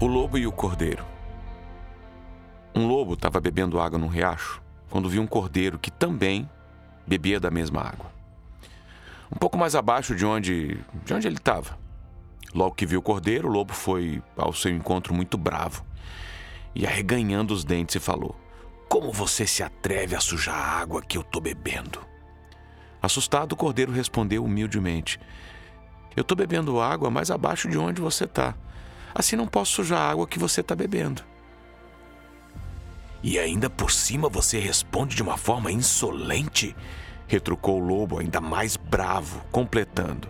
O 0.00 0.06
lobo 0.06 0.36
e 0.36 0.44
o 0.44 0.50
cordeiro. 0.50 1.04
Um 2.74 2.88
lobo 2.88 3.14
estava 3.14 3.40
bebendo 3.40 3.78
água 3.78 3.96
num 3.96 4.08
riacho 4.08 4.60
quando 4.90 5.08
viu 5.08 5.22
um 5.22 5.26
cordeiro 5.26 5.78
que 5.78 5.90
também 5.90 6.50
bebia 7.06 7.38
da 7.38 7.48
mesma 7.48 7.80
água. 7.80 8.10
Um 9.30 9.36
pouco 9.36 9.56
mais 9.56 9.76
abaixo 9.76 10.14
de 10.14 10.26
onde, 10.26 10.80
de 11.04 11.14
onde 11.14 11.28
ele 11.28 11.36
estava. 11.36 11.78
Logo 12.52 12.74
que 12.74 12.84
viu 12.84 12.98
o 12.98 13.02
cordeiro, 13.02 13.48
o 13.48 13.50
lobo 13.52 13.72
foi 13.72 14.20
ao 14.36 14.52
seu 14.52 14.72
encontro 14.72 15.14
muito 15.14 15.38
bravo 15.38 15.84
e 16.74 16.84
arreganhando 16.84 17.54
os 17.54 17.64
dentes 17.64 18.02
falou: 18.02 18.34
Como 18.88 19.12
você 19.12 19.46
se 19.46 19.62
atreve 19.62 20.16
a 20.16 20.20
sujar 20.20 20.56
a 20.56 20.80
água 20.80 21.02
que 21.02 21.16
eu 21.16 21.22
estou 21.22 21.40
bebendo? 21.40 22.00
Assustado, 23.00 23.52
o 23.52 23.56
cordeiro 23.56 23.92
respondeu 23.92 24.44
humildemente: 24.44 25.20
Eu 26.16 26.22
estou 26.22 26.36
bebendo 26.36 26.80
água 26.80 27.10
mais 27.10 27.30
abaixo 27.30 27.68
de 27.68 27.78
onde 27.78 28.00
você 28.00 28.24
está. 28.24 28.56
Assim 29.14 29.36
não 29.36 29.46
posso 29.46 29.72
sujar 29.72 30.00
a 30.00 30.10
água 30.10 30.26
que 30.26 30.38
você 30.38 30.60
está 30.60 30.74
bebendo. 30.74 31.22
E 33.22 33.38
ainda 33.38 33.70
por 33.70 33.90
cima 33.90 34.28
você 34.28 34.58
responde 34.58 35.14
de 35.14 35.22
uma 35.22 35.36
forma 35.36 35.70
insolente? 35.70 36.74
retrucou 37.26 37.80
o 37.80 37.84
lobo, 37.84 38.18
ainda 38.18 38.40
mais 38.40 38.76
bravo, 38.76 39.44
completando: 39.50 40.28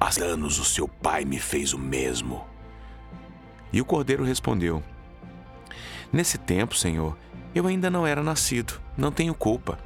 Há 0.00 0.10
anos 0.22 0.58
o 0.58 0.64
seu 0.64 0.88
pai 0.88 1.24
me 1.24 1.38
fez 1.38 1.72
o 1.72 1.78
mesmo. 1.78 2.44
E 3.72 3.80
o 3.80 3.84
cordeiro 3.84 4.24
respondeu: 4.24 4.82
Nesse 6.12 6.38
tempo, 6.38 6.76
senhor, 6.76 7.16
eu 7.54 7.66
ainda 7.66 7.90
não 7.90 8.06
era 8.06 8.22
nascido, 8.22 8.80
não 8.96 9.12
tenho 9.12 9.34
culpa. 9.34 9.78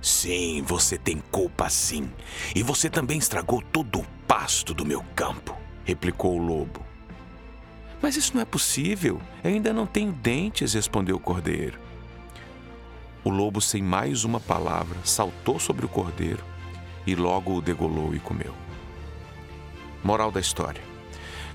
Sim, 0.00 0.62
você 0.62 0.96
tem 0.96 1.22
culpa 1.30 1.68
sim. 1.68 2.10
E 2.54 2.62
você 2.62 2.88
também 2.88 3.18
estragou 3.18 3.60
todo 3.60 4.00
o 4.00 4.06
pasto 4.26 4.72
do 4.72 4.84
meu 4.84 5.02
campo, 5.14 5.56
replicou 5.84 6.38
o 6.38 6.42
lobo. 6.42 6.85
Mas 8.00 8.16
isso 8.16 8.34
não 8.34 8.42
é 8.42 8.44
possível. 8.44 9.20
Eu 9.42 9.50
ainda 9.50 9.72
não 9.72 9.86
tenho 9.86 10.12
dentes, 10.12 10.74
respondeu 10.74 11.16
o 11.16 11.20
cordeiro. 11.20 11.78
O 13.24 13.30
lobo, 13.30 13.60
sem 13.60 13.82
mais 13.82 14.24
uma 14.24 14.38
palavra, 14.38 14.98
saltou 15.04 15.58
sobre 15.58 15.84
o 15.84 15.88
cordeiro 15.88 16.44
e 17.06 17.14
logo 17.14 17.56
o 17.56 17.62
degolou 17.62 18.14
e 18.14 18.20
comeu. 18.20 18.54
Moral 20.04 20.30
da 20.30 20.40
história. 20.40 20.82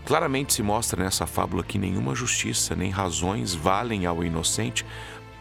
Claramente 0.06 0.54
se 0.54 0.64
mostra 0.64 1.04
nessa 1.04 1.28
fábula 1.28 1.64
que 1.64 1.78
nenhuma 1.78 2.16
justiça 2.16 2.76
nem 2.76 2.90
razões 2.90 3.54
valem 3.54 4.06
ao 4.06 4.24
inocente 4.24 4.86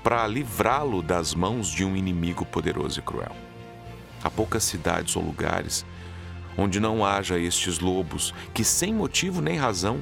para 0.02 0.26
livrá-lo 0.26 1.02
das 1.02 1.34
mãos 1.34 1.68
de 1.68 1.84
um 1.84 1.96
inimigo 1.96 2.44
poderoso 2.44 3.00
e 3.00 3.02
cruel. 3.02 3.34
Há 4.22 4.30
poucas 4.30 4.64
cidades 4.64 5.16
ou 5.16 5.22
lugares 5.22 5.84
onde 6.56 6.78
não 6.78 7.04
haja 7.04 7.38
estes 7.38 7.78
lobos 7.78 8.34
que, 8.52 8.62
sem 8.62 8.92
motivo 8.92 9.40
nem 9.40 9.56
razão, 9.56 10.00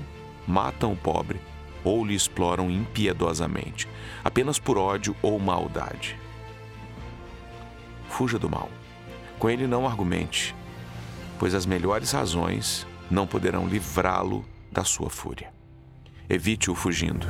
matam 0.49 0.93
o 0.93 0.97
pobre 0.97 1.41
ou 1.85 2.05
lhe 2.05 2.15
exploram 2.15 2.71
impiedosamente, 2.71 3.87
apenas 4.25 4.59
por 4.59 4.79
ódio 4.79 5.15
ou 5.23 5.39
maldade. 5.39 6.19
Fuja 8.09 8.39
do 8.39 8.49
mal. 8.49 8.71
Com 9.39 9.49
ele 9.49 9.67
não 9.67 9.87
argumente, 9.87 10.55
pois 11.39 11.55
as 11.55 11.67
melhores 11.67 12.11
razões 12.11 12.87
não 13.11 13.27
poderão 13.27 13.69
livrá-lo 13.69 14.45
da 14.73 14.83
sua 14.83 15.09
fúria. 15.09 15.53
Evite-o 16.29 16.75
fugindo. 16.75 17.27